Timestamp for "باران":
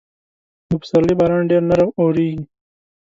1.19-1.43